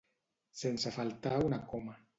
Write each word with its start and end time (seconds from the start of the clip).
Sense 0.61 0.95
faltar 0.97 1.37
una 1.51 1.65
coma. 1.75 1.99